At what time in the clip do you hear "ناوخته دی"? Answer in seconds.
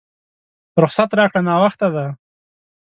1.47-2.07